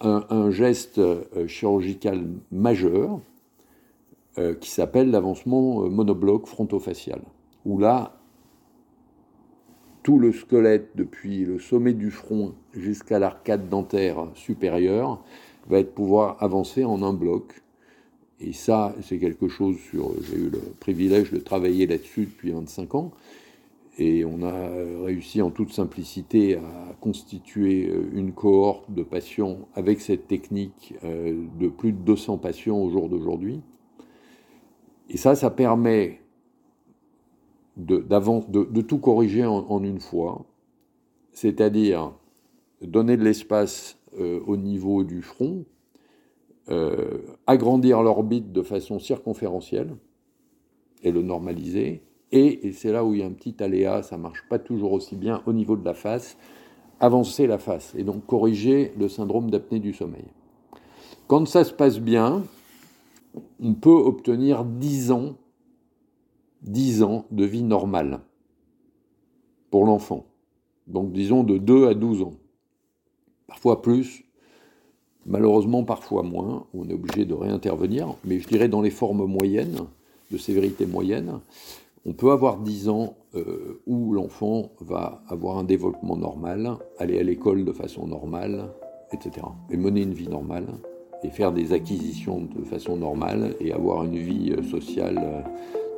un, 0.00 0.50
geste 0.50 0.98
euh, 0.98 1.46
chirurgical 1.46 2.26
majeur 2.50 3.20
euh, 4.38 4.54
qui 4.54 4.70
s'appelle 4.70 5.10
l'avancement 5.10 5.84
euh, 5.84 5.88
monobloc 5.88 6.46
frontofacial, 6.46 7.20
où 7.64 7.78
là, 7.78 8.16
tout 10.02 10.18
le 10.18 10.32
squelette, 10.32 10.90
depuis 10.94 11.44
le 11.44 11.58
sommet 11.58 11.94
du 11.94 12.10
front 12.10 12.54
jusqu'à 12.72 13.18
l'arcade 13.18 13.68
dentaire 13.68 14.28
supérieure, 14.34 15.22
va 15.68 15.78
être 15.78 15.94
pouvoir 15.94 16.36
avancer 16.40 16.84
en 16.84 17.02
un 17.02 17.12
bloc. 17.12 17.62
Et 18.38 18.52
ça, 18.52 18.94
c'est 19.02 19.18
quelque 19.18 19.48
chose 19.48 19.76
sur. 19.90 20.12
J'ai 20.22 20.36
eu 20.36 20.50
le 20.50 20.60
privilège 20.78 21.32
de 21.32 21.38
travailler 21.38 21.86
là-dessus 21.86 22.26
depuis 22.26 22.50
25 22.50 22.94
ans. 22.94 23.12
Et 23.98 24.24
on 24.26 24.42
a 24.42 24.68
réussi 25.04 25.40
en 25.40 25.50
toute 25.50 25.72
simplicité 25.72 26.56
à 26.56 26.94
constituer 27.00 27.88
euh, 27.88 28.10
une 28.12 28.32
cohorte 28.32 28.90
de 28.90 29.02
patients 29.02 29.68
avec 29.74 30.00
cette 30.00 30.26
technique 30.26 30.94
euh, 31.02 31.46
de 31.58 31.68
plus 31.68 31.92
de 31.92 31.98
200 31.98 32.36
patients 32.38 32.78
au 32.78 32.90
jour 32.90 33.08
d'aujourd'hui. 33.08 33.62
Et 35.08 35.16
ça, 35.16 35.34
ça 35.34 35.50
permet 35.50 36.20
de, 37.78 38.80
tout 38.82 38.98
corriger 38.98 39.46
en, 39.46 39.82
une 39.82 40.00
fois, 40.00 40.44
c'est-à-dire 41.32 42.12
donner 42.82 43.16
de 43.16 43.22
l'espace 43.22 43.98
euh, 44.18 44.40
au 44.46 44.56
niveau 44.56 45.04
du 45.04 45.22
front, 45.22 45.64
agrandir 47.46 48.02
l'orbite 48.02 48.50
de 48.50 48.62
façon 48.62 48.98
circonférentielle 48.98 49.94
et 51.04 51.12
le 51.12 51.22
normaliser, 51.22 52.02
et, 52.32 52.72
c'est 52.72 52.92
là 52.92 53.04
où 53.04 53.14
il 53.14 53.20
y 53.20 53.22
a 53.22 53.26
un 53.26 53.32
petit 53.32 53.62
aléa, 53.62 54.02
ça 54.02 54.16
marche 54.16 54.44
pas 54.48 54.58
toujours 54.58 54.92
aussi 54.92 55.16
bien 55.16 55.42
au 55.46 55.52
niveau 55.52 55.76
de 55.76 55.84
la 55.84 55.94
face, 55.94 56.36
avancer 56.98 57.46
la 57.46 57.58
face 57.58 57.94
et 57.96 58.04
donc 58.04 58.26
corriger 58.26 58.92
le 58.98 59.08
syndrome 59.08 59.50
d'apnée 59.50 59.78
du 59.78 59.92
sommeil. 59.92 60.24
Quand 61.28 61.46
ça 61.46 61.64
se 61.64 61.72
passe 61.72 62.00
bien, 62.00 62.44
on 63.60 63.74
peut 63.74 63.90
obtenir 63.90 64.64
10 64.64 65.12
ans, 65.12 65.36
10 66.62 67.02
ans 67.02 67.26
de 67.30 67.44
vie 67.44 67.62
normale 67.62 68.20
pour 69.70 69.84
l'enfant. 69.84 70.26
Donc 70.86 71.12
disons 71.12 71.44
de 71.44 71.58
2 71.58 71.88
à 71.88 71.94
12 71.94 72.22
ans. 72.22 72.34
Parfois 73.46 73.82
plus, 73.82 74.24
malheureusement 75.26 75.84
parfois 75.84 76.22
moins, 76.22 76.66
on 76.74 76.88
est 76.88 76.94
obligé 76.94 77.24
de 77.24 77.34
réintervenir, 77.34 78.14
mais 78.24 78.40
je 78.40 78.48
dirais 78.48 78.68
dans 78.68 78.82
les 78.82 78.90
formes 78.90 79.26
moyennes, 79.26 79.86
de 80.32 80.38
sévérité 80.38 80.86
moyenne, 80.86 81.40
on 82.06 82.12
peut 82.12 82.30
avoir 82.30 82.58
10 82.58 82.88
ans 82.88 83.16
euh, 83.34 83.82
où 83.86 84.12
l'enfant 84.12 84.70
va 84.80 85.22
avoir 85.28 85.58
un 85.58 85.64
développement 85.64 86.16
normal, 86.16 86.76
aller 86.98 87.18
à 87.18 87.22
l'école 87.24 87.64
de 87.64 87.72
façon 87.72 88.06
normale, 88.06 88.70
etc. 89.12 89.44
Et 89.70 89.76
mener 89.76 90.02
une 90.02 90.14
vie 90.14 90.28
normale, 90.28 90.68
et 91.24 91.30
faire 91.30 91.52
des 91.52 91.72
acquisitions 91.72 92.42
de 92.42 92.64
façon 92.64 92.96
normale, 92.96 93.56
et 93.58 93.72
avoir 93.72 94.04
une 94.04 94.16
vie 94.16 94.54
euh, 94.56 94.62
sociale 94.62 95.18
euh, 95.18 95.42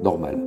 normale. 0.03 0.43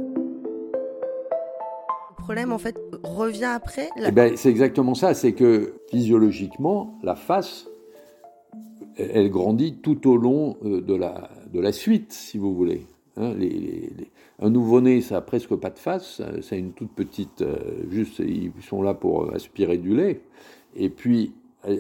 Le 2.10 2.24
problème, 2.24 2.52
en 2.52 2.58
fait, 2.58 2.80
revient 3.04 3.46
après 3.46 3.90
eh 4.04 4.12
ben, 4.12 4.36
C'est 4.36 4.50
exactement 4.50 4.96
ça, 4.96 5.14
c'est 5.14 5.34
que 5.34 5.76
physiologiquement, 5.92 6.98
la 7.04 7.16
face, 7.16 7.68
elle 8.98 9.30
grandit 9.30 9.78
tout 9.78 10.10
au 10.10 10.18
long 10.18 10.58
de 10.64 10.96
la, 10.96 11.30
de 11.54 11.60
la 11.60 11.72
suite, 11.72 12.14
si 12.14 12.38
vous 12.38 12.54
voulez. 12.54 12.86
Hein, 13.22 13.36
un 14.40 14.50
nouveau-né, 14.50 15.02
ça 15.02 15.16
n'a 15.16 15.22
presque 15.22 15.56
pas 15.56 15.70
de 15.70 15.78
face, 15.78 16.22
c'est 16.42 16.58
une 16.58 16.74
toute 16.74 16.92
petite, 16.92 17.44
euh, 17.44 17.56
juste 17.92 18.20
ils 18.20 18.52
sont 18.68 18.82
là 18.82 18.96
pour 18.96 19.32
aspirer 19.34 19.78
du 19.78 19.96
lait. 19.96 20.22
Et 20.76 20.90
puis 20.90 21.34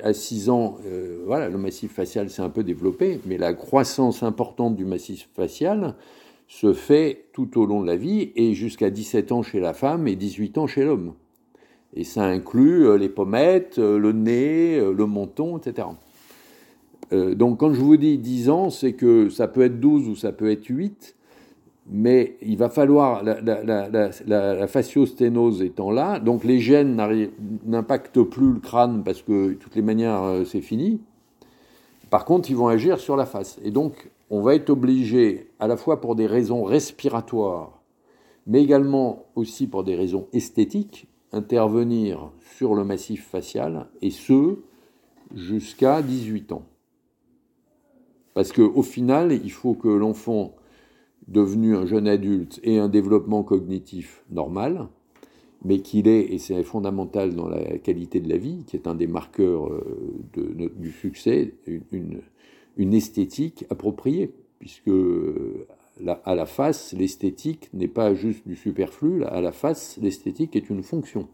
à 0.03 0.13
6 0.13 0.51
ans, 0.51 0.77
voilà, 1.25 1.49
le 1.49 1.57
massif 1.57 1.93
facial 1.93 2.29
s'est 2.29 2.43
un 2.43 2.51
peu 2.51 2.63
développé, 2.63 3.19
mais 3.25 3.39
la 3.39 3.55
croissance 3.55 4.21
importante 4.21 4.75
du 4.75 4.85
massif 4.85 5.27
facial 5.33 5.95
se 6.47 6.73
fait 6.73 7.25
tout 7.33 7.59
au 7.59 7.65
long 7.65 7.81
de 7.81 7.87
la 7.87 7.95
vie 7.95 8.31
et 8.35 8.53
jusqu'à 8.53 8.91
17 8.91 9.31
ans 9.31 9.41
chez 9.41 9.59
la 9.59 9.73
femme 9.73 10.07
et 10.07 10.15
18 10.15 10.59
ans 10.59 10.67
chez 10.67 10.85
l'homme. 10.85 11.13
Et 11.95 12.03
ça 12.03 12.23
inclut 12.25 12.95
les 12.99 13.09
pommettes, 13.09 13.79
le 13.79 14.11
nez, 14.11 14.79
le 14.79 15.05
menton, 15.07 15.57
etc. 15.57 15.87
donc 17.11 17.59
quand 17.59 17.73
je 17.73 17.81
vous 17.81 17.97
dis 17.97 18.19
10 18.19 18.49
ans, 18.51 18.69
c'est 18.69 18.93
que 18.93 19.29
ça 19.29 19.47
peut 19.47 19.61
être 19.61 19.79
12 19.79 20.09
ou 20.09 20.15
ça 20.15 20.31
peut 20.31 20.51
être 20.51 20.67
8, 20.67 21.15
mais 21.89 22.37
il 22.41 22.57
va 22.57 22.69
falloir, 22.69 23.23
la, 23.23 23.41
la, 23.41 24.67
étant 25.63 25.91
là, 25.91 26.19
donc 26.19 26.43
les 26.43 26.59
gènes 26.59 26.95
n'impactent 27.65 28.21
plus 28.21 28.53
le 28.53 28.59
crâne 28.59 29.03
parce 29.03 29.21
que 29.21 29.49
de 29.49 29.53
toutes 29.55 29.75
les 29.75 29.81
manières 29.81 30.23
euh, 30.23 30.45
c'est 30.45 30.61
fini. 30.61 31.01
Par 32.09 32.25
contre, 32.25 32.49
ils 32.49 32.57
vont 32.57 32.67
agir 32.67 32.99
sur 32.99 33.15
la 33.15 33.25
face. 33.25 33.59
Et 33.63 33.71
donc, 33.71 34.11
on 34.29 34.41
va 34.41 34.55
être 34.55 34.69
obligé, 34.69 35.49
à 35.59 35.67
la 35.67 35.77
fois 35.77 36.01
pour 36.01 36.15
des 36.15 36.27
raisons 36.27 36.63
respiratoires, 36.63 37.81
mais 38.47 38.61
également 38.61 39.25
aussi 39.35 39.67
pour 39.67 39.83
des 39.83 39.95
raisons 39.95 40.27
esthétiques, 40.33 41.07
intervenir 41.31 42.31
sur 42.57 42.75
le 42.75 42.83
massif 42.83 43.27
facial, 43.27 43.87
et 44.01 44.09
ce, 44.11 44.57
jusqu'à 45.33 46.01
18 46.01 46.51
ans. 46.51 46.65
Parce 48.33 48.51
qu'au 48.51 48.83
final, 48.83 49.31
il 49.31 49.51
faut 49.51 49.73
que 49.73 49.87
l'enfant 49.87 50.53
devenu 51.31 51.75
un 51.75 51.85
jeune 51.85 52.07
adulte 52.07 52.59
et 52.63 52.77
un 52.77 52.89
développement 52.89 53.43
cognitif 53.43 54.23
normal, 54.29 54.87
mais 55.63 55.79
qu'il 55.79 56.07
ait, 56.07 56.33
et 56.33 56.39
c'est 56.39 56.63
fondamental 56.63 57.35
dans 57.35 57.47
la 57.47 57.77
qualité 57.77 58.19
de 58.19 58.29
la 58.29 58.37
vie, 58.37 58.63
qui 58.65 58.75
est 58.75 58.87
un 58.87 58.95
des 58.95 59.07
marqueurs 59.07 59.67
euh, 59.67 60.19
du 60.75 60.91
succès, 60.91 61.53
une, 61.67 62.21
une, 62.77 62.93
esthétique 62.93 63.65
appropriée, 63.69 64.33
puisque 64.59 64.91
à 66.25 66.35
la 66.35 66.45
face, 66.45 66.93
l'esthétique 66.93 67.69
n'est 67.73 67.87
pas 67.87 68.13
juste 68.13 68.47
du 68.47 68.55
superflu, 68.55 69.23
à 69.23 69.41
la 69.41 69.51
face, 69.51 69.99
l'esthétique 70.01 70.55
est 70.55 70.69
une 70.69 70.83
fonction. 70.83 71.27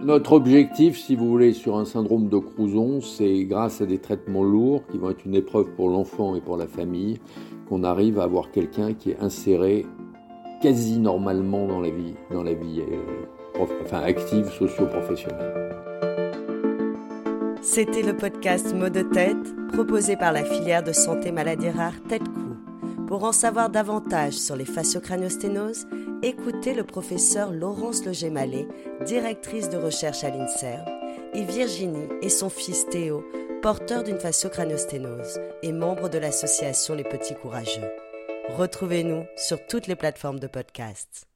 Notre 0.00 0.32
objectif, 0.32 0.96
si 0.96 1.16
vous 1.16 1.28
voulez, 1.28 1.52
sur 1.52 1.76
un 1.76 1.84
syndrome 1.84 2.28
de 2.28 2.38
Crouzon, 2.38 3.00
c'est 3.00 3.44
grâce 3.44 3.80
à 3.80 3.86
des 3.86 3.98
traitements 3.98 4.44
lourds 4.44 4.82
qui 4.90 4.96
vont 4.96 5.10
être 5.10 5.24
une 5.26 5.34
épreuve 5.34 5.70
pour 5.74 5.90
l'enfant 5.90 6.36
et 6.36 6.40
pour 6.40 6.56
la 6.56 6.68
famille, 6.68 7.18
qu'on 7.68 7.82
arrive 7.82 8.20
à 8.20 8.22
avoir 8.22 8.52
quelqu'un 8.52 8.94
qui 8.94 9.10
est 9.10 9.18
inséré 9.20 9.86
quasi 10.62 10.98
normalement 11.00 11.66
dans 11.66 11.80
la 11.80 11.90
vie, 11.90 12.14
dans 12.30 12.44
la 12.44 12.54
vie 12.54 12.80
euh, 12.80 13.60
enfin, 13.84 13.98
active, 13.98 14.48
socio-professionnelle. 14.50 15.74
C'était 17.60 18.02
le 18.02 18.16
podcast 18.16 18.74
Mot 18.74 18.90
de 18.90 19.02
tête 19.02 19.36
proposé 19.72 20.16
par 20.16 20.32
la 20.32 20.44
filière 20.44 20.84
de 20.84 20.92
santé 20.92 21.32
maladie 21.32 21.70
rare 21.70 22.00
Tête. 22.08 22.22
Pour 23.08 23.24
en 23.24 23.32
savoir 23.32 23.68
davantage 23.68 24.34
sur 24.34 24.54
les 24.54 24.64
fasciocraniosténoses, 24.64 25.86
écoutez 26.22 26.74
le 26.74 26.84
professeur 26.84 27.52
Laurence 27.52 28.04
Legemalé, 28.04 28.66
directrice 29.06 29.68
de 29.68 29.76
recherche 29.76 30.24
à 30.24 30.30
l'INSERM, 30.30 30.84
et 31.34 31.42
Virginie 31.42 32.08
et 32.22 32.28
son 32.28 32.50
fils 32.50 32.86
Théo, 32.88 33.24
porteur 33.62 34.02
d'une 34.02 34.18
fasciocraniosténose 34.18 35.40
et 35.62 35.72
membre 35.72 36.08
de 36.08 36.18
l'association 36.18 36.94
Les 36.94 37.04
Petits 37.04 37.34
Courageux. 37.34 37.90
Retrouvez-nous 38.48 39.24
sur 39.36 39.64
toutes 39.66 39.86
les 39.86 39.96
plateformes 39.96 40.40
de 40.40 40.46
podcast. 40.46 41.27